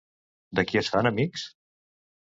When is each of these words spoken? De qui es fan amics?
De 0.59 0.63
qui 0.71 0.81
es 0.81 0.89
fan 0.95 1.11
amics? 1.13 1.47